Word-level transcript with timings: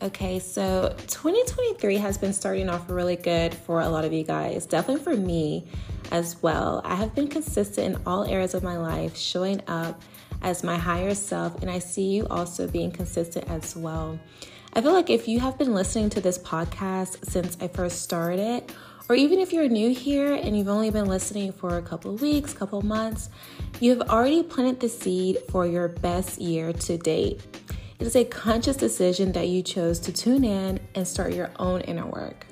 Okay, 0.00 0.38
so 0.38 0.94
2023 0.96 1.98
has 1.98 2.16
been 2.16 2.32
starting 2.32 2.70
off 2.70 2.88
really 2.88 3.16
good 3.16 3.52
for 3.52 3.82
a 3.82 3.88
lot 3.90 4.06
of 4.06 4.14
you 4.14 4.24
guys, 4.24 4.64
definitely 4.64 5.04
for 5.04 5.14
me 5.14 5.66
as 6.10 6.42
well. 6.42 6.80
I 6.82 6.94
have 6.94 7.14
been 7.14 7.28
consistent 7.28 7.96
in 7.96 8.02
all 8.06 8.24
areas 8.24 8.54
of 8.54 8.62
my 8.62 8.78
life, 8.78 9.14
showing 9.14 9.60
up 9.68 10.00
as 10.40 10.64
my 10.64 10.78
higher 10.78 11.14
self, 11.14 11.60
and 11.60 11.70
I 11.70 11.80
see 11.80 12.04
you 12.14 12.26
also 12.28 12.66
being 12.66 12.90
consistent 12.90 13.50
as 13.50 13.76
well. 13.76 14.18
I 14.72 14.80
feel 14.80 14.94
like 14.94 15.10
if 15.10 15.28
you 15.28 15.38
have 15.40 15.58
been 15.58 15.74
listening 15.74 16.08
to 16.10 16.22
this 16.22 16.38
podcast 16.38 17.26
since 17.26 17.58
I 17.60 17.68
first 17.68 18.00
started, 18.00 18.72
or 19.08 19.16
even 19.16 19.38
if 19.38 19.52
you're 19.52 19.68
new 19.68 19.90
here 19.90 20.32
and 20.32 20.56
you've 20.56 20.68
only 20.68 20.90
been 20.90 21.06
listening 21.06 21.52
for 21.52 21.76
a 21.76 21.82
couple 21.82 22.14
weeks, 22.16 22.54
couple 22.54 22.80
months, 22.82 23.28
you 23.80 23.90
have 23.90 24.08
already 24.08 24.42
planted 24.42 24.80
the 24.80 24.88
seed 24.88 25.38
for 25.50 25.66
your 25.66 25.88
best 25.88 26.40
year 26.40 26.72
to 26.72 26.96
date. 26.96 27.40
It 27.98 28.06
is 28.06 28.16
a 28.16 28.24
conscious 28.24 28.76
decision 28.76 29.32
that 29.32 29.48
you 29.48 29.62
chose 29.62 29.98
to 30.00 30.12
tune 30.12 30.44
in 30.44 30.80
and 30.94 31.06
start 31.06 31.34
your 31.34 31.50
own 31.58 31.82
inner 31.82 32.06
work. 32.06 32.46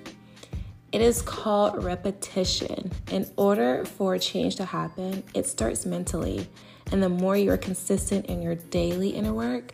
It 0.92 1.00
is 1.00 1.22
called 1.22 1.82
repetition. 1.82 2.92
In 3.10 3.30
order 3.36 3.84
for 3.86 4.18
change 4.18 4.56
to 4.56 4.66
happen, 4.66 5.22
it 5.32 5.46
starts 5.46 5.86
mentally. 5.86 6.46
And 6.90 7.02
the 7.02 7.08
more 7.08 7.36
you're 7.36 7.56
consistent 7.56 8.26
in 8.26 8.42
your 8.42 8.56
daily 8.56 9.08
inner 9.08 9.32
work, 9.32 9.72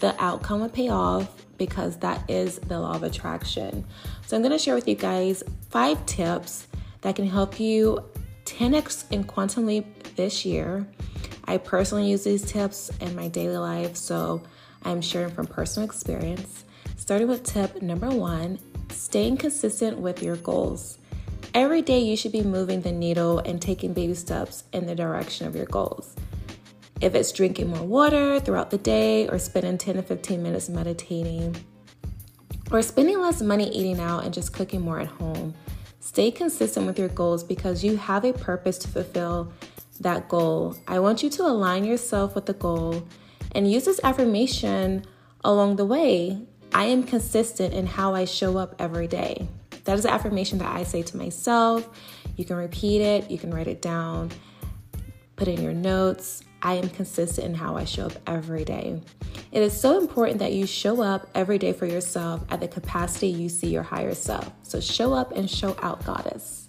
the 0.00 0.14
outcome 0.22 0.60
will 0.60 0.68
pay 0.68 0.88
off 0.88 1.44
because 1.56 1.96
that 1.98 2.28
is 2.30 2.58
the 2.60 2.78
law 2.78 2.94
of 2.94 3.02
attraction. 3.02 3.84
So, 4.26 4.36
I'm 4.36 4.42
going 4.42 4.52
to 4.52 4.58
share 4.58 4.74
with 4.74 4.88
you 4.88 4.94
guys 4.94 5.42
five 5.70 6.04
tips 6.06 6.66
that 7.00 7.16
can 7.16 7.26
help 7.26 7.58
you 7.58 8.04
10x 8.44 9.10
in 9.10 9.24
quantum 9.24 9.66
leap 9.66 10.16
this 10.16 10.44
year. 10.44 10.86
I 11.44 11.58
personally 11.58 12.10
use 12.10 12.24
these 12.24 12.42
tips 12.42 12.90
in 13.00 13.14
my 13.16 13.28
daily 13.28 13.56
life, 13.56 13.96
so 13.96 14.42
I'm 14.84 15.00
sharing 15.00 15.32
from 15.32 15.46
personal 15.46 15.88
experience. 15.88 16.64
Starting 16.96 17.28
with 17.28 17.42
tip 17.42 17.80
number 17.82 18.10
one 18.10 18.58
staying 18.90 19.36
consistent 19.36 19.98
with 19.98 20.22
your 20.22 20.36
goals. 20.36 20.98
Every 21.54 21.82
day, 21.82 22.00
you 22.00 22.16
should 22.16 22.32
be 22.32 22.42
moving 22.42 22.82
the 22.82 22.92
needle 22.92 23.38
and 23.38 23.60
taking 23.60 23.94
baby 23.94 24.14
steps 24.14 24.64
in 24.72 24.86
the 24.86 24.94
direction 24.94 25.46
of 25.46 25.56
your 25.56 25.66
goals. 25.66 26.14
If 27.00 27.14
it's 27.14 27.30
drinking 27.30 27.68
more 27.68 27.84
water 27.84 28.40
throughout 28.40 28.70
the 28.70 28.78
day, 28.78 29.28
or 29.28 29.38
spending 29.38 29.78
10 29.78 29.96
to 29.96 30.02
15 30.02 30.42
minutes 30.42 30.68
meditating, 30.68 31.56
or 32.70 32.82
spending 32.82 33.20
less 33.20 33.40
money 33.40 33.68
eating 33.70 34.00
out 34.00 34.24
and 34.24 34.34
just 34.34 34.52
cooking 34.52 34.80
more 34.80 34.98
at 34.98 35.06
home, 35.06 35.54
stay 36.00 36.30
consistent 36.30 36.86
with 36.86 36.98
your 36.98 37.08
goals 37.08 37.44
because 37.44 37.84
you 37.84 37.96
have 37.96 38.24
a 38.24 38.32
purpose 38.32 38.78
to 38.78 38.88
fulfill 38.88 39.52
that 40.00 40.28
goal. 40.28 40.76
I 40.86 40.98
want 40.98 41.22
you 41.22 41.30
to 41.30 41.42
align 41.42 41.84
yourself 41.84 42.34
with 42.34 42.46
the 42.46 42.54
goal 42.54 43.06
and 43.52 43.70
use 43.70 43.84
this 43.84 44.00
affirmation 44.02 45.04
along 45.44 45.76
the 45.76 45.84
way. 45.84 46.42
I 46.74 46.86
am 46.86 47.02
consistent 47.04 47.74
in 47.74 47.86
how 47.86 48.14
I 48.14 48.24
show 48.24 48.58
up 48.58 48.74
every 48.78 49.06
day. 49.06 49.48
That 49.84 49.96
is 49.98 50.04
an 50.04 50.10
affirmation 50.10 50.58
that 50.58 50.74
I 50.74 50.82
say 50.82 51.02
to 51.02 51.16
myself. 51.16 51.88
You 52.36 52.44
can 52.44 52.56
repeat 52.56 53.00
it, 53.00 53.30
you 53.30 53.38
can 53.38 53.54
write 53.54 53.68
it 53.68 53.80
down, 53.80 54.30
put 55.38 55.48
in 55.48 55.62
your 55.62 55.72
notes. 55.72 56.42
I 56.60 56.74
am 56.74 56.88
consistent 56.88 57.46
in 57.46 57.54
how 57.54 57.76
I 57.76 57.84
show 57.84 58.06
up 58.06 58.12
every 58.26 58.64
day. 58.64 59.00
It 59.52 59.62
is 59.62 59.78
so 59.78 59.98
important 59.98 60.40
that 60.40 60.52
you 60.52 60.66
show 60.66 61.00
up 61.00 61.28
every 61.34 61.56
day 61.56 61.72
for 61.72 61.86
yourself 61.86 62.44
at 62.50 62.60
the 62.60 62.66
capacity 62.66 63.28
you 63.28 63.48
see 63.48 63.68
your 63.68 63.84
higher 63.84 64.14
self. 64.14 64.50
So 64.64 64.80
show 64.80 65.12
up 65.14 65.32
and 65.32 65.48
show 65.48 65.76
out, 65.80 66.04
goddess. 66.04 66.66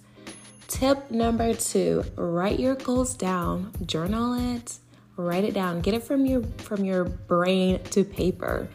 Tip 0.68 1.10
number 1.10 1.52
two 1.52 2.04
write 2.14 2.60
your 2.60 2.76
goals 2.76 3.14
down, 3.14 3.72
journal 3.84 4.54
it, 4.54 4.78
write 5.16 5.42
it 5.42 5.52
down, 5.52 5.80
get 5.80 5.94
it 5.94 6.04
from 6.04 6.24
your 6.24 6.44
from 6.58 6.84
your 6.84 7.04
brain 7.04 7.82
to 7.90 8.04
paper. 8.04 8.68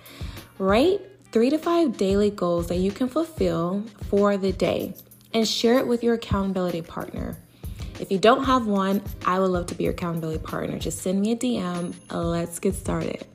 Write 0.59 0.99
three 1.31 1.49
to 1.49 1.57
five 1.57 1.95
daily 1.95 2.29
goals 2.29 2.67
that 2.67 2.77
you 2.77 2.91
can 2.91 3.07
fulfill 3.07 3.85
for 4.09 4.35
the 4.35 4.51
day 4.51 4.93
and 5.33 5.47
share 5.47 5.79
it 5.79 5.87
with 5.87 6.03
your 6.03 6.15
accountability 6.15 6.81
partner. 6.81 7.37
If 7.99 8.11
you 8.11 8.17
don't 8.17 8.43
have 8.43 8.67
one, 8.67 9.01
I 9.25 9.39
would 9.39 9.51
love 9.51 9.67
to 9.67 9.75
be 9.75 9.85
your 9.85 9.93
accountability 9.93 10.43
partner. 10.43 10.77
Just 10.77 11.01
send 11.01 11.21
me 11.21 11.31
a 11.31 11.35
DM. 11.35 11.93
Let's 12.11 12.59
get 12.59 12.75
started. 12.75 13.25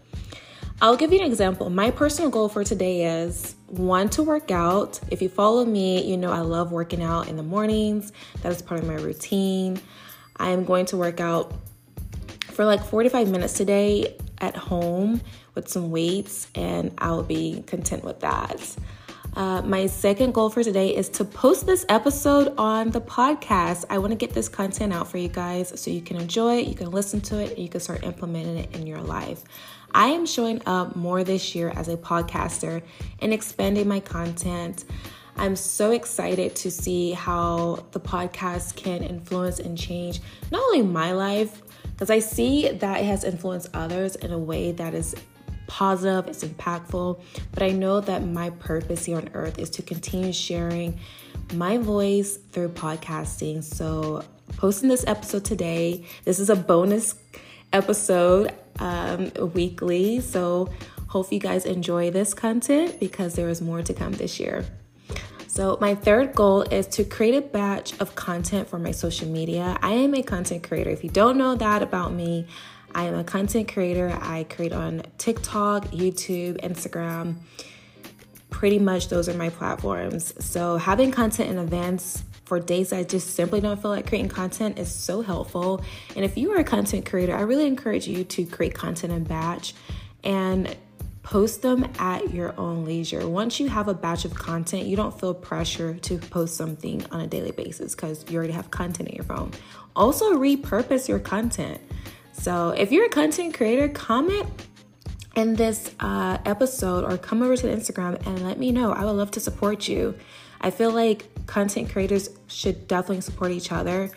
I'll 0.83 0.97
give 0.97 1.13
you 1.13 1.21
an 1.21 1.27
example. 1.27 1.69
My 1.71 1.91
personal 1.91 2.31
goal 2.31 2.49
for 2.49 2.65
today 2.65 3.05
is 3.05 3.55
one 3.67 4.09
to 4.11 4.23
work 4.23 4.51
out. 4.51 4.99
If 5.11 5.21
you 5.21 5.29
follow 5.29 5.65
me, 5.65 6.03
you 6.05 6.17
know 6.17 6.33
I 6.33 6.41
love 6.41 6.73
working 6.73 7.03
out 7.03 7.29
in 7.29 7.37
the 7.37 7.43
mornings. 7.43 8.13
That 8.43 8.53
is 8.53 8.63
part 8.63 8.81
of 8.81 8.87
my 8.87 8.95
routine. 8.95 9.81
I 10.37 10.51
am 10.51 10.65
going 10.65 10.87
to 10.87 10.97
work 10.97 11.21
out 11.21 11.53
for 12.41 12.65
like 12.65 12.83
45 12.83 13.29
minutes 13.29 13.55
today 13.55 14.17
at 14.39 14.57
home 14.57 15.21
with 15.55 15.69
some 15.69 15.91
weights, 15.91 16.49
and 16.55 16.93
I'll 16.99 17.23
be 17.23 17.63
content 17.67 18.05
with 18.05 18.21
that. 18.21 18.77
Uh, 19.37 19.63
my 19.63 19.87
second 19.87 20.35
goal 20.35 20.51
for 20.51 20.65
today 20.65 20.95
is 20.95 21.09
to 21.09 21.25
post 21.25 21.65
this 21.65 21.87
episode 21.89 22.53
on 22.59 22.91
the 22.91 23.01
podcast. 23.01 23.85
I 23.89 23.99
want 23.99 24.11
to 24.11 24.17
get 24.17 24.35
this 24.35 24.49
content 24.49 24.93
out 24.93 25.09
for 25.09 25.19
you 25.19 25.29
guys 25.29 25.73
so 25.81 25.91
you 25.91 26.01
can 26.01 26.17
enjoy 26.17 26.59
it, 26.59 26.67
you 26.67 26.75
can 26.75 26.91
listen 26.91 27.21
to 27.23 27.39
it, 27.39 27.51
and 27.51 27.59
you 27.59 27.69
can 27.69 27.81
start 27.81 28.03
implementing 28.03 28.59
it 28.59 28.75
in 28.75 28.87
your 28.87 29.01
life. 29.01 29.45
I 29.95 30.09
am 30.09 30.27
showing 30.27 30.61
up 30.67 30.97
more 30.97 31.23
this 31.23 31.55
year 31.55 31.73
as 31.77 31.89
a 31.89 31.97
podcaster 31.97 32.83
and 33.21 33.33
expanding 33.33 33.87
my 33.87 34.01
content. 34.01 34.85
I'm 35.37 35.55
so 35.55 35.93
excited 35.93 36.57
to 36.57 36.71
see 36.71 37.13
how 37.13 37.87
the 37.93 38.01
podcast 38.01 38.75
can 38.77 39.03
influence 39.05 39.61
and 39.61 39.79
change 39.79 40.21
not 40.51 40.61
only 40.61 40.83
my 40.83 41.13
life, 41.13 41.63
because 41.93 42.11
I 42.11 42.19
see 42.19 42.69
that 42.69 43.01
it 43.01 43.05
has 43.05 43.25
influenced 43.25 43.69
others 43.75 44.17
in 44.17 44.33
a 44.33 44.39
way 44.39 44.73
that 44.73 44.93
is 44.95 45.15
positive, 45.71 46.27
it's 46.27 46.43
impactful, 46.43 47.23
but 47.53 47.63
I 47.63 47.71
know 47.71 48.01
that 48.01 48.27
my 48.27 48.51
purpose 48.51 49.05
here 49.05 49.19
on 49.19 49.31
earth 49.35 49.61
is 49.61 49.71
to 49.71 49.83
continue 49.83 50.33
sharing 50.33 50.99
my 51.55 51.79
voice 51.79 52.39
through 52.51 52.71
podcasting. 52.71 53.63
So, 53.63 54.25
posting 54.57 54.89
this 54.89 55.05
episode 55.07 55.45
today, 55.45 56.05
this 56.25 56.41
is 56.41 56.51
a 56.51 56.57
bonus 56.57 57.15
episode 57.73 58.53
um, 58.81 59.31
weekly. 59.55 60.19
So, 60.21 60.71
hope 61.07 61.33
you 61.33 61.39
guys 61.39 61.65
enjoy 61.65 62.11
this 62.11 62.35
content 62.35 62.99
because 62.99 63.37
there 63.37 63.49
is 63.49 63.63
more 63.63 63.81
to 63.81 63.95
come 63.95 64.13
this 64.13 64.41
year. 64.41 64.65
So, 65.47 65.79
my 65.81 65.95
third 65.95 66.35
goal 66.35 66.63
is 66.63 66.89
to 66.89 67.05
create 67.05 67.37
a 67.37 67.43
batch 67.43 67.99
of 68.01 68.17
content 68.17 68.69
for 68.69 68.81
my 68.81 68.91
social 68.91 69.29
media. 69.29 69.79
I 69.83 69.93
am 69.93 70.17
a 70.17 70.23
content 70.25 70.65
creator. 70.65 70.91
If 70.91 71.05
you 71.05 71.11
don't 71.11 71.39
know 71.39 71.55
that 71.55 71.81
about 71.81 72.13
me, 72.13 72.49
I 72.95 73.05
am 73.05 73.15
a 73.15 73.25
content 73.25 73.73
creator. 73.73 74.17
I 74.21 74.45
create 74.45 74.73
on 74.73 75.03
TikTok, 75.19 75.87
YouTube, 75.87 76.61
Instagram. 76.61 77.37
Pretty 78.51 78.79
much 78.79 79.09
those 79.09 79.29
are 79.29 79.35
my 79.35 79.49
platforms. 79.51 80.35
So, 80.45 80.77
having 80.77 81.11
content 81.11 81.51
in 81.51 81.59
advance 81.59 82.25
for 82.51 82.59
days 82.59 82.93
I 82.93 83.05
just 83.05 83.37
simply 83.37 83.61
don't 83.61 83.81
feel 83.81 83.93
like 83.93 84.09
creating 84.09 84.29
content 84.29 84.77
is 84.77 84.93
so 84.93 85.23
helpful. 85.23 85.85
And 86.17 86.25
if 86.25 86.37
you 86.37 86.51
are 86.51 86.59
a 86.59 86.65
content 86.65 87.07
creator, 87.07 87.33
I 87.33 87.43
really 87.43 87.65
encourage 87.65 88.09
you 88.09 88.25
to 88.25 88.45
create 88.45 88.75
content 88.75 89.13
in 89.13 89.23
batch 89.23 89.73
and 90.25 90.77
post 91.23 91.63
them 91.63 91.87
at 92.01 92.35
your 92.35 92.59
own 92.59 92.85
leisure. 92.85 93.29
Once 93.29 93.61
you 93.61 93.69
have 93.69 93.87
a 93.87 93.95
batch 93.95 94.25
of 94.25 94.35
content, 94.35 94.87
you 94.87 94.97
don't 94.97 95.17
feel 95.21 95.33
pressure 95.33 95.95
to 95.95 96.19
post 96.19 96.57
something 96.57 97.07
on 97.13 97.21
a 97.21 97.27
daily 97.29 97.53
basis 97.53 97.95
because 97.95 98.25
you 98.29 98.37
already 98.37 98.53
have 98.53 98.69
content 98.73 99.09
in 99.09 99.15
your 99.15 99.25
phone. 99.25 99.53
Also, 99.95 100.35
repurpose 100.35 101.07
your 101.07 101.21
content. 101.21 101.81
So, 102.41 102.71
if 102.71 102.91
you're 102.91 103.05
a 103.05 103.11
content 103.11 103.53
creator, 103.53 103.87
comment 103.91 104.49
in 105.37 105.57
this 105.57 105.95
uh, 106.01 106.39
episode 106.47 107.05
or 107.05 107.19
come 107.19 107.43
over 107.43 107.55
to 107.55 107.67
Instagram 107.67 108.27
and 108.27 108.43
let 108.43 108.59
me 108.59 108.73
know. 108.73 108.93
I 108.93 109.05
would 109.05 109.13
love 109.13 109.31
to 109.33 109.41
support 109.41 109.87
you. 109.87 110.15
I 110.59 110.71
feel 110.71 110.91
like 110.91 111.29
content 111.45 111.91
creators 111.91 112.31
should 112.47 112.89
definitely 112.89 113.21
support 113.21 113.51
each 113.51 113.73
other. 113.73 114.11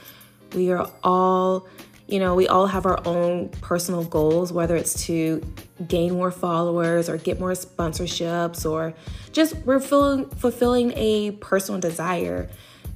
We 0.55 0.71
are 0.71 0.89
all, 1.03 1.67
you 2.07 2.19
know, 2.19 2.33
we 2.33 2.47
all 2.47 2.65
have 2.65 2.85
our 2.85 3.05
own 3.05 3.49
personal 3.49 4.05
goals, 4.05 4.53
whether 4.53 4.77
it's 4.77 5.05
to 5.07 5.45
gain 5.85 6.13
more 6.13 6.31
followers 6.31 7.09
or 7.09 7.17
get 7.17 7.41
more 7.41 7.51
sponsorships 7.51 8.69
or 8.69 8.93
just 9.33 9.53
we're 9.65 9.81
fulfilling, 9.81 10.29
fulfilling 10.29 10.93
a 10.95 11.31
personal 11.31 11.81
desire. 11.81 12.49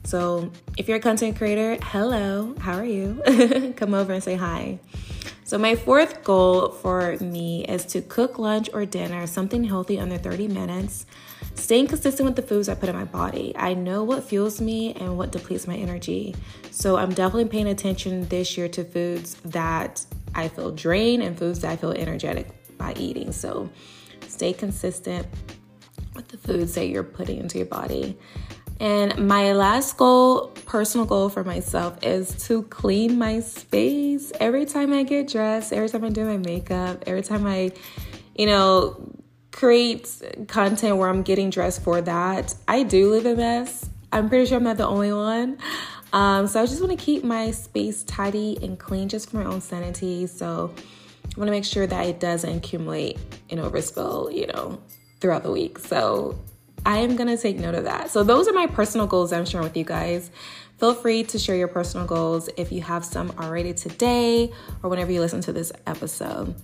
So 0.05 0.53
if 0.77 0.87
you're 0.87 0.99
a 0.99 1.01
content 1.01 1.37
creator, 1.37 1.77
hello, 1.83 2.55
how 2.59 2.77
are 2.77 2.85
you? 2.85 3.73
Come 3.75 3.93
over 3.93 4.13
and 4.13 4.23
say 4.23 4.35
hi. 4.35 4.79
So, 5.47 5.57
my 5.57 5.75
fourth 5.75 6.25
goal 6.25 6.71
for 6.71 7.15
me 7.21 7.63
is 7.63 7.85
to 7.85 8.01
cook 8.01 8.37
lunch 8.37 8.69
or 8.73 8.85
dinner, 8.85 9.25
something 9.25 9.63
healthy 9.63 9.97
under 9.97 10.17
30 10.17 10.49
minutes, 10.49 11.05
staying 11.55 11.87
consistent 11.87 12.25
with 12.25 12.35
the 12.35 12.41
foods 12.41 12.67
I 12.67 12.75
put 12.75 12.89
in 12.89 12.95
my 12.97 13.05
body. 13.05 13.53
I 13.55 13.73
know 13.73 14.03
what 14.03 14.25
fuels 14.25 14.59
me 14.59 14.93
and 14.95 15.17
what 15.17 15.31
depletes 15.31 15.65
my 15.65 15.77
energy. 15.77 16.35
So, 16.71 16.97
I'm 16.97 17.11
definitely 17.11 17.45
paying 17.45 17.67
attention 17.67 18.27
this 18.27 18.57
year 18.57 18.67
to 18.67 18.83
foods 18.83 19.35
that 19.45 20.05
I 20.35 20.49
feel 20.49 20.71
drained 20.71 21.23
and 21.23 21.39
foods 21.39 21.61
that 21.61 21.71
I 21.71 21.77
feel 21.77 21.93
energetic 21.93 22.49
by 22.77 22.91
eating. 22.97 23.31
So, 23.31 23.69
stay 24.27 24.51
consistent 24.51 25.25
with 26.13 26.27
the 26.27 26.37
foods 26.37 26.75
that 26.75 26.87
you're 26.87 27.03
putting 27.03 27.37
into 27.37 27.57
your 27.57 27.67
body. 27.67 28.17
And 28.79 29.27
my 29.27 29.53
last 29.53 29.97
goal, 29.97 30.47
personal 30.65 31.05
goal 31.05 31.29
for 31.29 31.43
myself, 31.43 31.97
is 32.03 32.45
to 32.47 32.63
clean 32.63 33.17
my 33.17 33.39
space. 33.39 34.31
Every 34.39 34.65
time 34.65 34.93
I 34.93 35.03
get 35.03 35.27
dressed, 35.27 35.73
every 35.73 35.89
time 35.89 36.03
I 36.03 36.09
do 36.09 36.25
my 36.25 36.37
makeup, 36.37 37.03
every 37.07 37.23
time 37.23 37.47
I, 37.47 37.71
you 38.35 38.45
know, 38.45 39.11
create 39.51 40.21
content 40.47 40.97
where 40.97 41.09
I'm 41.09 41.23
getting 41.23 41.49
dressed 41.49 41.81
for 41.81 42.01
that, 42.01 42.53
I 42.67 42.83
do 42.83 43.09
live 43.09 43.25
a 43.25 43.35
mess. 43.35 43.89
I'm 44.11 44.29
pretty 44.29 44.45
sure 44.45 44.57
I'm 44.57 44.63
not 44.63 44.77
the 44.77 44.87
only 44.87 45.11
one. 45.11 45.57
Um, 46.13 46.47
so 46.47 46.61
I 46.61 46.65
just 46.65 46.81
want 46.81 46.97
to 46.97 47.03
keep 47.03 47.23
my 47.23 47.51
space 47.51 48.03
tidy 48.03 48.57
and 48.61 48.77
clean 48.79 49.09
just 49.09 49.29
for 49.29 49.37
my 49.37 49.45
own 49.45 49.61
sanity. 49.61 50.27
So 50.27 50.73
I 50.75 51.39
want 51.39 51.47
to 51.47 51.51
make 51.51 51.65
sure 51.65 51.85
that 51.85 52.05
it 52.05 52.19
doesn't 52.19 52.57
accumulate 52.57 53.17
and 53.49 53.59
overspill, 53.59 54.33
you 54.33 54.47
know, 54.47 54.79
throughout 55.19 55.43
the 55.43 55.51
week. 55.51 55.79
So 55.79 56.39
I 56.87 56.99
am 56.99 57.17
going 57.17 57.27
to 57.27 57.35
take 57.35 57.59
note 57.59 57.75
of 57.75 57.83
that. 57.83 58.09
So, 58.11 58.23
those 58.23 58.47
are 58.47 58.53
my 58.53 58.65
personal 58.65 59.07
goals 59.07 59.33
I'm 59.33 59.43
sharing 59.43 59.67
with 59.67 59.75
you 59.75 59.83
guys. 59.83 60.31
Feel 60.77 60.93
free 60.93 61.21
to 61.25 61.37
share 61.37 61.57
your 61.57 61.67
personal 61.67 62.07
goals 62.07 62.49
if 62.55 62.71
you 62.71 62.81
have 62.81 63.03
some 63.03 63.33
already 63.37 63.73
today 63.73 64.53
or 64.81 64.89
whenever 64.89 65.11
you 65.11 65.19
listen 65.19 65.41
to 65.41 65.51
this 65.51 65.73
episode. 65.85 66.55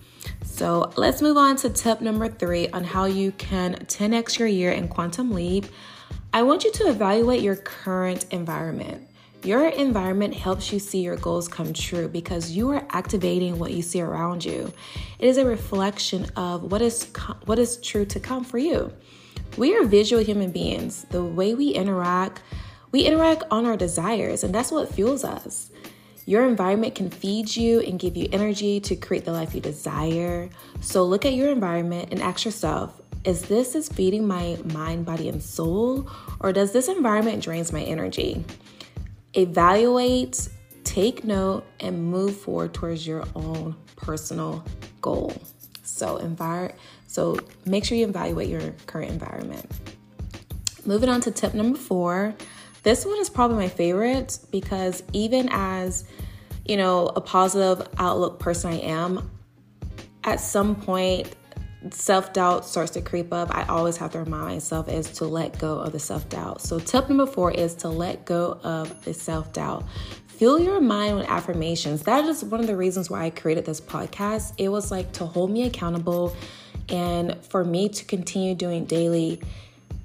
So, 0.45 0.93
let's 0.95 1.21
move 1.21 1.35
on 1.35 1.57
to 1.57 1.69
tip 1.69 1.99
number 1.99 2.29
three 2.29 2.69
on 2.69 2.85
how 2.85 3.03
you 3.03 3.33
can 3.33 3.75
10x 3.75 4.39
your 4.39 4.47
year 4.47 4.71
in 4.71 4.87
Quantum 4.87 5.31
Leap. 5.31 5.65
I 6.31 6.43
want 6.43 6.63
you 6.63 6.71
to 6.71 6.87
evaluate 6.87 7.41
your 7.41 7.57
current 7.57 8.25
environment. 8.31 9.05
Your 9.43 9.67
environment 9.67 10.33
helps 10.35 10.71
you 10.71 10.79
see 10.79 11.01
your 11.01 11.17
goals 11.17 11.49
come 11.49 11.73
true 11.73 12.07
because 12.07 12.51
you 12.51 12.69
are 12.69 12.87
activating 12.91 13.59
what 13.59 13.73
you 13.73 13.81
see 13.81 13.99
around 13.99 14.45
you. 14.45 14.71
It 15.19 15.27
is 15.27 15.35
a 15.35 15.43
reflection 15.43 16.27
of 16.37 16.71
what 16.71 16.81
is 16.81 17.11
what 17.43 17.59
is 17.59 17.75
true 17.81 18.05
to 18.05 18.21
come 18.21 18.45
for 18.45 18.57
you. 18.57 18.93
We 19.55 19.75
are 19.75 19.83
visual 19.83 20.23
human 20.23 20.51
beings. 20.51 21.05
The 21.11 21.23
way 21.23 21.53
we 21.53 21.69
interact, 21.69 22.41
we 22.91 23.01
interact 23.03 23.43
on 23.51 23.65
our 23.65 23.77
desires, 23.77 24.43
and 24.43 24.53
that's 24.53 24.71
what 24.71 24.91
fuels 24.91 25.23
us. 25.23 25.69
Your 26.25 26.47
environment 26.47 26.95
can 26.95 27.11
feed 27.11 27.55
you 27.55 27.81
and 27.81 27.99
give 27.99 28.17
you 28.17 28.27
energy 28.31 28.79
to 28.79 28.95
create 28.95 29.25
the 29.25 29.31
life 29.31 29.53
you 29.53 29.61
desire. 29.61 30.49
So 30.81 31.03
look 31.03 31.25
at 31.25 31.33
your 31.33 31.51
environment 31.51 32.09
and 32.11 32.21
ask 32.21 32.45
yourself, 32.45 32.99
is 33.25 33.43
this 33.43 33.75
is 33.75 33.89
feeding 33.89 34.27
my 34.27 34.57
mind, 34.73 35.05
body, 35.05 35.29
and 35.29 35.41
soul, 35.41 36.09
or 36.39 36.51
does 36.51 36.71
this 36.71 36.87
environment 36.87 37.43
drains 37.43 37.71
my 37.71 37.83
energy? 37.83 38.43
Evaluate, 39.33 40.49
take 40.83 41.23
note, 41.23 41.63
and 41.79 42.03
move 42.03 42.35
forward 42.37 42.73
towards 42.73 43.05
your 43.05 43.23
own 43.35 43.75
personal 43.95 44.63
goal. 45.01 45.33
So, 45.83 46.17
envir- 46.17 46.73
so 47.13 47.37
make 47.63 47.85
sure 47.85 47.95
you 47.95 48.07
evaluate 48.07 48.49
your 48.49 48.73
current 48.87 49.11
environment. 49.11 49.69
Moving 50.83 51.09
on 51.09 51.21
to 51.21 51.31
tip 51.31 51.53
number 51.53 51.77
four. 51.77 52.33
This 52.81 53.05
one 53.05 53.19
is 53.19 53.29
probably 53.29 53.57
my 53.57 53.67
favorite 53.67 54.39
because 54.49 55.03
even 55.13 55.47
as, 55.51 56.05
you 56.65 56.75
know, 56.75 57.11
a 57.15 57.21
positive 57.21 57.87
outlook 57.99 58.39
person 58.39 58.73
I 58.73 58.79
am, 58.79 59.29
at 60.23 60.39
some 60.39 60.75
point 60.75 61.35
self 61.91 62.33
doubt 62.33 62.65
starts 62.65 62.89
to 62.93 63.01
creep 63.01 63.31
up, 63.31 63.55
I 63.55 63.63
always 63.65 63.95
have 63.97 64.11
to 64.13 64.19
remind 64.19 64.45
myself 64.45 64.89
is 64.89 65.11
to 65.11 65.25
let 65.25 65.59
go 65.59 65.77
of 65.77 65.91
the 65.91 65.99
self 65.99 66.27
doubt. 66.29 66.61
So, 66.61 66.79
tip 66.79 67.09
number 67.09 67.27
four 67.27 67.51
is 67.51 67.75
to 67.75 67.89
let 67.89 68.25
go 68.25 68.59
of 68.63 69.05
the 69.05 69.13
self 69.13 69.53
doubt. 69.53 69.85
Fill 70.25 70.59
your 70.59 70.81
mind 70.81 71.17
with 71.17 71.29
affirmations. 71.29 72.01
That 72.01 72.25
is 72.25 72.43
one 72.43 72.59
of 72.59 72.65
the 72.65 72.75
reasons 72.75 73.07
why 73.07 73.25
I 73.25 73.29
created 73.29 73.65
this 73.65 73.79
podcast. 73.79 74.53
It 74.57 74.69
was 74.69 74.89
like 74.89 75.11
to 75.13 75.27
hold 75.27 75.51
me 75.51 75.67
accountable 75.67 76.35
and 76.89 77.43
for 77.45 77.63
me 77.63 77.89
to 77.89 78.05
continue 78.05 78.55
doing 78.55 78.85
daily 78.85 79.41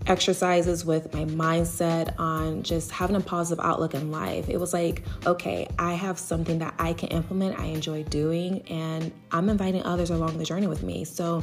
exercises 0.06 0.84
with 0.84 1.12
my 1.12 1.24
mindset 1.26 2.18
on 2.18 2.62
just 2.62 2.90
having 2.90 3.16
a 3.16 3.20
positive 3.20 3.62
outlook 3.64 3.94
in 3.94 4.10
life. 4.10 4.48
It 4.48 4.58
was 4.58 4.72
like, 4.72 5.02
okay, 5.26 5.68
I 5.78 5.94
have 5.94 6.18
something 6.18 6.58
that 6.60 6.74
I 6.78 6.94
can 6.94 7.08
implement, 7.10 7.58
I 7.58 7.66
enjoy 7.66 8.04
doing, 8.04 8.62
and 8.68 9.12
I'm 9.32 9.48
inviting 9.48 9.82
others 9.82 10.10
along 10.10 10.38
the 10.38 10.44
journey 10.44 10.66
with 10.66 10.82
me. 10.82 11.04
So 11.04 11.42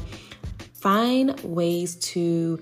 find 0.74 1.40
ways 1.42 1.96
to 1.96 2.60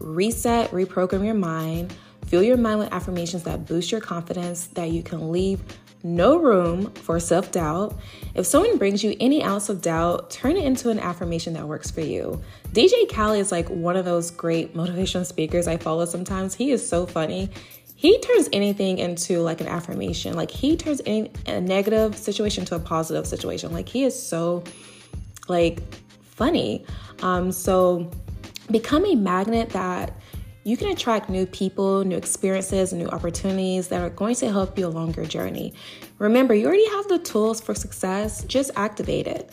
reset, 0.00 0.70
reprogram 0.70 1.24
your 1.24 1.34
mind 1.34 1.94
Fill 2.28 2.42
your 2.42 2.58
mind 2.58 2.78
with 2.78 2.92
affirmations 2.92 3.44
that 3.44 3.64
boost 3.64 3.90
your 3.90 4.02
confidence, 4.02 4.66
that 4.68 4.90
you 4.90 5.02
can 5.02 5.32
leave 5.32 5.62
no 6.02 6.36
room 6.38 6.90
for 6.92 7.18
self 7.18 7.50
doubt. 7.50 7.96
If 8.34 8.44
someone 8.44 8.76
brings 8.76 9.02
you 9.02 9.16
any 9.18 9.42
ounce 9.42 9.70
of 9.70 9.80
doubt, 9.80 10.30
turn 10.30 10.56
it 10.56 10.64
into 10.64 10.90
an 10.90 10.98
affirmation 10.98 11.54
that 11.54 11.66
works 11.66 11.90
for 11.90 12.02
you. 12.02 12.42
DJ 12.72 13.10
Khaled 13.10 13.40
is 13.40 13.50
like 13.50 13.68
one 13.68 13.96
of 13.96 14.04
those 14.04 14.30
great 14.30 14.74
motivational 14.76 15.24
speakers 15.24 15.66
I 15.66 15.78
follow 15.78 16.04
sometimes. 16.04 16.54
He 16.54 16.70
is 16.70 16.86
so 16.86 17.06
funny. 17.06 17.48
He 17.96 18.18
turns 18.20 18.50
anything 18.52 18.98
into 18.98 19.40
like 19.40 19.62
an 19.62 19.66
affirmation. 19.66 20.34
Like 20.34 20.50
he 20.50 20.76
turns 20.76 21.00
any 21.06 21.32
a 21.46 21.62
negative 21.62 22.16
situation 22.16 22.66
to 22.66 22.74
a 22.74 22.78
positive 22.78 23.26
situation. 23.26 23.72
Like 23.72 23.88
he 23.88 24.04
is 24.04 24.20
so 24.20 24.62
like 25.48 25.80
funny. 26.22 26.84
Um 27.22 27.50
so 27.52 28.10
become 28.70 29.06
a 29.06 29.14
magnet 29.14 29.70
that 29.70 30.12
you 30.68 30.76
can 30.76 30.88
attract 30.88 31.30
new 31.30 31.46
people, 31.46 32.04
new 32.04 32.18
experiences, 32.18 32.92
new 32.92 33.08
opportunities 33.08 33.88
that 33.88 34.02
are 34.02 34.10
going 34.10 34.34
to 34.34 34.52
help 34.52 34.78
you 34.78 34.86
along 34.86 35.14
your 35.14 35.24
journey. 35.24 35.72
Remember, 36.18 36.54
you 36.54 36.66
already 36.66 36.86
have 36.90 37.08
the 37.08 37.18
tools 37.18 37.58
for 37.58 37.74
success, 37.74 38.44
just 38.44 38.70
activate 38.76 39.26
it. 39.26 39.50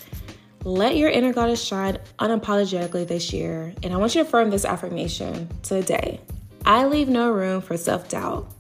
Let 0.66 0.98
your 0.98 1.10
inner 1.10 1.32
goddess 1.32 1.64
shine 1.64 2.00
unapologetically 2.20 3.08
this 3.08 3.32
year. 3.32 3.74
And 3.82 3.94
I 3.94 3.98
want 3.98 4.14
you 4.14 4.24
to 4.24 4.28
affirm 4.28 4.50
this 4.50 4.66
affirmation 4.66 5.48
today. 5.64 6.20
I 6.66 6.86
leave 6.86 7.08
no 7.08 7.32
room 7.32 7.62
for 7.62 7.78
self 7.78 8.10
doubt. 8.10 8.52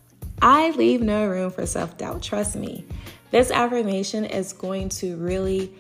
I 0.42 0.70
leave 0.72 1.02
no 1.02 1.28
room 1.28 1.52
for 1.52 1.66
self 1.66 1.98
doubt. 1.98 2.22
Trust 2.22 2.56
me. 2.56 2.86
This 3.32 3.52
affirmation 3.52 4.24
is 4.24 4.54
going 4.54 4.88
to 4.90 5.18
really 5.18 5.74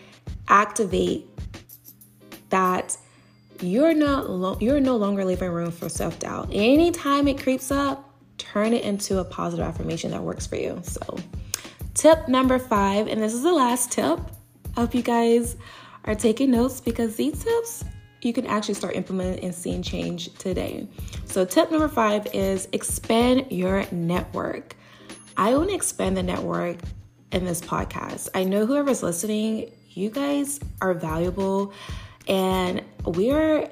activate 0.49 1.29
that 2.49 2.97
you're 3.61 3.93
not 3.93 4.29
lo- 4.29 4.57
you're 4.59 4.79
no 4.79 4.95
longer 4.95 5.25
leaving 5.25 5.51
room 5.51 5.71
for 5.71 5.89
self-doubt. 5.89 6.49
Anytime 6.51 7.27
it 7.27 7.41
creeps 7.41 7.71
up, 7.71 8.09
turn 8.37 8.73
it 8.73 8.83
into 8.83 9.19
a 9.19 9.23
positive 9.23 9.65
affirmation 9.65 10.11
that 10.11 10.21
works 10.21 10.45
for 10.45 10.55
you. 10.55 10.79
So, 10.83 11.17
tip 11.93 12.27
number 12.27 12.59
5, 12.59 13.07
and 13.07 13.21
this 13.21 13.33
is 13.33 13.43
the 13.43 13.53
last 13.53 13.91
tip. 13.91 14.19
I 14.75 14.81
hope 14.81 14.93
you 14.93 15.01
guys 15.01 15.55
are 16.05 16.15
taking 16.15 16.51
notes 16.51 16.81
because 16.81 17.15
these 17.15 17.43
tips 17.43 17.83
you 18.21 18.33
can 18.33 18.47
actually 18.47 18.73
start 18.73 18.95
implementing 18.95 19.43
and 19.43 19.53
seeing 19.53 19.83
change 19.83 20.33
today. 20.35 20.87
So, 21.25 21.45
tip 21.45 21.71
number 21.71 21.87
5 21.87 22.27
is 22.33 22.67
expand 22.71 23.47
your 23.51 23.85
network. 23.91 24.75
I 25.37 25.55
want 25.55 25.69
to 25.69 25.75
expand 25.75 26.17
the 26.17 26.23
network 26.23 26.77
in 27.31 27.45
this 27.45 27.61
podcast. 27.61 28.29
I 28.33 28.43
know 28.43 28.65
whoever's 28.65 29.03
listening, 29.03 29.71
you 29.89 30.09
guys 30.09 30.59
are 30.81 30.93
valuable 30.93 31.73
and 32.27 32.81
we're 33.05 33.69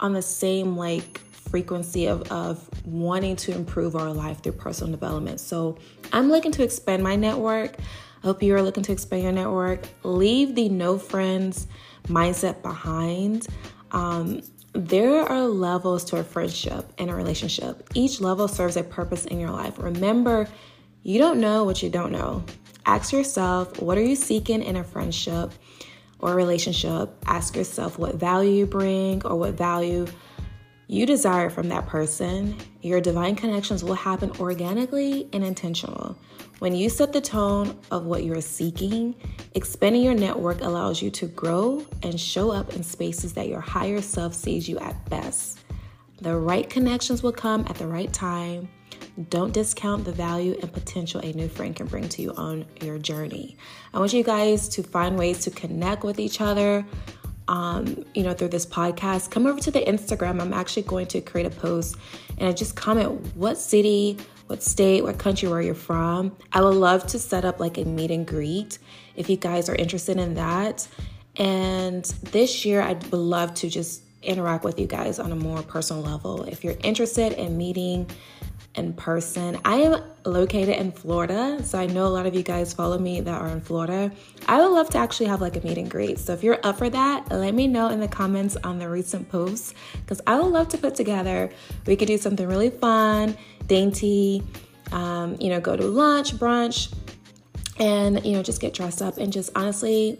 on 0.00 0.12
the 0.12 0.22
same 0.22 0.76
like 0.76 1.20
frequency 1.32 2.06
of, 2.06 2.30
of 2.32 2.68
wanting 2.84 3.36
to 3.36 3.52
improve 3.52 3.94
our 3.94 4.12
life 4.12 4.42
through 4.42 4.52
personal 4.52 4.90
development. 4.90 5.40
So 5.40 5.78
I'm 6.12 6.28
looking 6.28 6.52
to 6.52 6.64
expand 6.64 7.02
my 7.02 7.16
network. 7.16 7.76
I 7.78 8.26
hope 8.26 8.42
you 8.42 8.54
are 8.56 8.62
looking 8.62 8.82
to 8.84 8.92
expand 8.92 9.22
your 9.22 9.32
network. 9.32 9.86
Leave 10.02 10.54
the 10.54 10.68
no 10.68 10.98
friends 10.98 11.66
mindset 12.08 12.62
behind. 12.62 13.46
Um, 13.92 14.42
there 14.72 15.20
are 15.22 15.42
levels 15.42 16.04
to 16.06 16.16
a 16.16 16.24
friendship 16.24 16.92
and 16.98 17.08
a 17.08 17.14
relationship. 17.14 17.88
Each 17.94 18.20
level 18.20 18.48
serves 18.48 18.76
a 18.76 18.82
purpose 18.82 19.24
in 19.26 19.38
your 19.38 19.50
life. 19.50 19.78
Remember, 19.78 20.48
you 21.04 21.18
don't 21.18 21.38
know 21.38 21.62
what 21.62 21.82
you 21.82 21.90
don't 21.90 22.10
know. 22.10 22.42
Ask 22.84 23.12
yourself, 23.12 23.80
what 23.80 23.96
are 23.96 24.02
you 24.02 24.16
seeking 24.16 24.62
in 24.62 24.76
a 24.76 24.82
friendship? 24.82 25.52
Or 26.24 26.34
relationship, 26.34 27.14
ask 27.26 27.54
yourself 27.54 27.98
what 27.98 28.14
value 28.14 28.50
you 28.50 28.66
bring 28.66 29.24
or 29.26 29.36
what 29.36 29.52
value 29.52 30.06
you 30.86 31.04
desire 31.04 31.50
from 31.50 31.68
that 31.68 31.86
person. 31.86 32.56
Your 32.80 32.98
divine 32.98 33.36
connections 33.36 33.84
will 33.84 33.94
happen 33.94 34.30
organically 34.40 35.28
and 35.34 35.44
intentional. 35.44 36.16
When 36.60 36.74
you 36.74 36.88
set 36.88 37.12
the 37.12 37.20
tone 37.20 37.78
of 37.90 38.06
what 38.06 38.24
you're 38.24 38.40
seeking, 38.40 39.14
expanding 39.54 40.02
your 40.02 40.14
network 40.14 40.62
allows 40.62 41.02
you 41.02 41.10
to 41.10 41.26
grow 41.26 41.84
and 42.02 42.18
show 42.18 42.50
up 42.50 42.74
in 42.74 42.82
spaces 42.82 43.34
that 43.34 43.48
your 43.48 43.60
higher 43.60 44.00
self 44.00 44.32
sees 44.32 44.66
you 44.66 44.78
at 44.78 45.10
best. 45.10 45.58
The 46.22 46.34
right 46.34 46.70
connections 46.70 47.22
will 47.22 47.32
come 47.32 47.66
at 47.68 47.76
the 47.76 47.86
right 47.86 48.10
time 48.10 48.70
don't 49.28 49.52
discount 49.52 50.04
the 50.04 50.12
value 50.12 50.58
and 50.60 50.72
potential 50.72 51.20
a 51.20 51.32
new 51.32 51.48
friend 51.48 51.76
can 51.76 51.86
bring 51.86 52.08
to 52.08 52.22
you 52.22 52.32
on 52.32 52.66
your 52.80 52.98
journey. 52.98 53.56
I 53.92 53.98
want 53.98 54.12
you 54.12 54.24
guys 54.24 54.68
to 54.70 54.82
find 54.82 55.16
ways 55.16 55.40
to 55.40 55.50
connect 55.50 56.02
with 56.02 56.18
each 56.18 56.40
other. 56.40 56.84
Um, 57.46 58.04
you 58.14 58.22
know, 58.22 58.32
through 58.32 58.48
this 58.48 58.64
podcast, 58.64 59.30
come 59.30 59.46
over 59.46 59.60
to 59.60 59.70
the 59.70 59.80
Instagram. 59.80 60.40
I'm 60.40 60.54
actually 60.54 60.84
going 60.84 61.06
to 61.08 61.20
create 61.20 61.46
a 61.46 61.50
post 61.50 61.96
and 62.38 62.48
I 62.48 62.52
just 62.52 62.74
comment 62.74 63.36
what 63.36 63.58
city, 63.58 64.18
what 64.46 64.62
state, 64.62 65.02
what 65.02 65.18
country, 65.18 65.48
where 65.48 65.60
you're 65.60 65.74
from. 65.74 66.34
I 66.52 66.62
would 66.62 66.74
love 66.74 67.06
to 67.08 67.18
set 67.18 67.44
up 67.44 67.60
like 67.60 67.78
a 67.78 67.84
meet 67.84 68.10
and 68.10 68.26
greet 68.26 68.78
if 69.14 69.28
you 69.28 69.36
guys 69.36 69.68
are 69.68 69.74
interested 69.74 70.16
in 70.16 70.34
that. 70.34 70.88
And 71.36 72.04
this 72.04 72.64
year, 72.64 72.80
I'd 72.80 73.12
love 73.12 73.54
to 73.54 73.68
just 73.68 74.02
interact 74.22 74.64
with 74.64 74.80
you 74.80 74.86
guys 74.86 75.18
on 75.18 75.32
a 75.32 75.36
more 75.36 75.62
personal 75.62 76.02
level. 76.02 76.44
If 76.44 76.64
you're 76.64 76.76
interested 76.82 77.32
in 77.32 77.56
meeting 77.56 78.10
in 78.74 78.92
person. 78.92 79.58
I 79.64 79.76
am 79.76 80.02
located 80.24 80.76
in 80.76 80.92
Florida, 80.92 81.62
so 81.62 81.78
I 81.78 81.86
know 81.86 82.06
a 82.06 82.08
lot 82.08 82.26
of 82.26 82.34
you 82.34 82.42
guys 82.42 82.72
follow 82.72 82.98
me 82.98 83.20
that 83.20 83.40
are 83.40 83.48
in 83.48 83.60
Florida. 83.60 84.10
I 84.48 84.60
would 84.60 84.72
love 84.72 84.90
to 84.90 84.98
actually 84.98 85.26
have 85.26 85.40
like 85.40 85.56
a 85.56 85.60
meet 85.60 85.78
and 85.78 85.90
greet. 85.90 86.18
So 86.18 86.32
if 86.32 86.42
you're 86.42 86.58
up 86.62 86.78
for 86.78 86.90
that, 86.90 87.30
let 87.30 87.54
me 87.54 87.66
know 87.66 87.88
in 87.88 88.00
the 88.00 88.08
comments 88.08 88.56
on 88.64 88.78
the 88.78 88.88
recent 88.88 89.28
posts 89.28 89.74
because 90.00 90.20
I 90.26 90.40
would 90.40 90.52
love 90.52 90.68
to 90.70 90.78
put 90.78 90.94
together. 90.94 91.50
We 91.86 91.96
could 91.96 92.08
do 92.08 92.18
something 92.18 92.46
really 92.46 92.70
fun, 92.70 93.36
dainty, 93.66 94.42
um, 94.92 95.36
you 95.40 95.50
know, 95.50 95.60
go 95.60 95.76
to 95.76 95.86
lunch, 95.86 96.34
brunch, 96.34 96.92
and 97.78 98.24
you 98.24 98.32
know, 98.32 98.42
just 98.42 98.60
get 98.60 98.74
dressed 98.74 99.02
up 99.02 99.18
and 99.18 99.32
just 99.32 99.50
honestly 99.54 100.18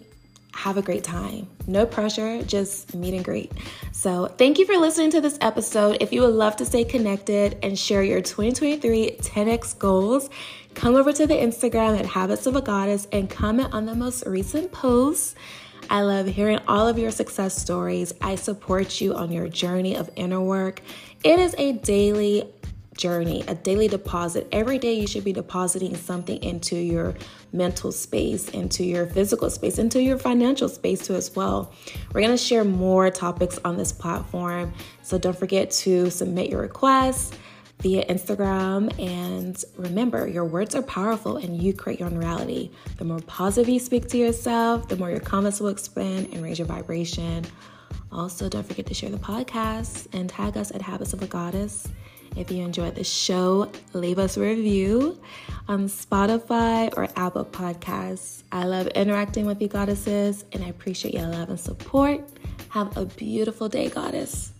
have 0.54 0.76
a 0.76 0.82
great 0.82 1.04
time. 1.04 1.48
No 1.66 1.84
pressure, 1.84 2.42
just 2.42 2.94
meet 2.94 3.12
and 3.14 3.24
greet. 3.24 3.52
So, 3.92 4.26
thank 4.26 4.58
you 4.58 4.66
for 4.66 4.76
listening 4.76 5.10
to 5.10 5.20
this 5.20 5.36
episode. 5.40 5.98
If 6.00 6.12
you 6.12 6.22
would 6.22 6.34
love 6.34 6.56
to 6.56 6.64
stay 6.64 6.84
connected 6.84 7.58
and 7.62 7.78
share 7.78 8.02
your 8.02 8.20
2023 8.20 9.16
10x 9.20 9.78
goals, 9.78 10.30
come 10.74 10.94
over 10.94 11.12
to 11.12 11.26
the 11.26 11.34
Instagram 11.34 11.98
at 11.98 12.06
Habits 12.06 12.46
of 12.46 12.56
a 12.56 12.62
Goddess 12.62 13.06
and 13.12 13.28
comment 13.28 13.74
on 13.74 13.84
the 13.84 13.94
most 13.94 14.24
recent 14.26 14.72
posts. 14.72 15.34
I 15.90 16.02
love 16.02 16.26
hearing 16.26 16.60
all 16.66 16.88
of 16.88 16.98
your 16.98 17.10
success 17.10 17.54
stories. 17.54 18.12
I 18.20 18.36
support 18.36 19.00
you 19.00 19.14
on 19.14 19.30
your 19.30 19.48
journey 19.48 19.96
of 19.96 20.08
inner 20.16 20.40
work. 20.40 20.80
It 21.22 21.38
is 21.38 21.54
a 21.58 21.72
daily 21.72 22.50
journey, 22.96 23.44
a 23.48 23.54
daily 23.54 23.88
deposit. 23.88 24.46
Every 24.52 24.78
day 24.78 24.94
you 24.94 25.06
should 25.06 25.24
be 25.24 25.32
depositing 25.32 25.96
something 25.96 26.42
into 26.42 26.76
your 26.76 27.14
mental 27.52 27.92
space, 27.92 28.48
into 28.48 28.84
your 28.84 29.06
physical 29.06 29.50
space, 29.50 29.78
into 29.78 30.02
your 30.02 30.18
financial 30.18 30.68
space 30.68 31.06
too 31.06 31.14
as 31.14 31.34
well. 31.34 31.72
We're 32.12 32.20
going 32.20 32.36
to 32.36 32.36
share 32.36 32.64
more 32.64 33.10
topics 33.10 33.58
on 33.64 33.76
this 33.76 33.92
platform. 33.92 34.72
So 35.02 35.18
don't 35.18 35.38
forget 35.38 35.70
to 35.72 36.10
submit 36.10 36.50
your 36.50 36.60
requests 36.60 37.32
via 37.80 38.04
Instagram. 38.06 38.98
And 39.00 39.62
remember, 39.76 40.26
your 40.26 40.44
words 40.44 40.74
are 40.74 40.82
powerful 40.82 41.36
and 41.36 41.60
you 41.62 41.72
create 41.72 42.00
your 42.00 42.08
own 42.08 42.16
reality. 42.16 42.70
The 42.98 43.04
more 43.04 43.20
positive 43.20 43.68
you 43.68 43.80
speak 43.80 44.08
to 44.08 44.18
yourself, 44.18 44.88
the 44.88 44.96
more 44.96 45.10
your 45.10 45.20
comments 45.20 45.60
will 45.60 45.68
expand 45.68 46.28
and 46.32 46.42
raise 46.42 46.58
your 46.58 46.68
vibration. 46.68 47.44
Also, 48.10 48.48
don't 48.48 48.66
forget 48.66 48.86
to 48.86 48.94
share 48.94 49.10
the 49.10 49.18
podcast 49.18 50.06
and 50.12 50.28
tag 50.28 50.56
us 50.56 50.70
at 50.70 50.80
Habits 50.80 51.12
of 51.12 51.22
a 51.22 51.26
Goddess. 51.26 51.88
If 52.36 52.50
you 52.50 52.64
enjoyed 52.64 52.96
the 52.96 53.04
show, 53.04 53.70
leave 53.92 54.18
us 54.18 54.36
a 54.36 54.40
review 54.40 55.20
on 55.68 55.86
Spotify 55.86 56.92
or 56.96 57.08
Apple 57.16 57.44
Podcasts. 57.44 58.42
I 58.50 58.64
love 58.64 58.88
interacting 58.88 59.46
with 59.46 59.62
you, 59.62 59.68
goddesses, 59.68 60.44
and 60.52 60.64
I 60.64 60.68
appreciate 60.68 61.14
your 61.14 61.26
love 61.26 61.50
and 61.50 61.60
support. 61.60 62.26
Have 62.70 62.96
a 62.96 63.04
beautiful 63.04 63.68
day, 63.68 63.88
goddess. 63.88 64.53